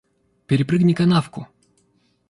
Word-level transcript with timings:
Перепрыгни 0.53 0.95
канавку. 1.03 1.47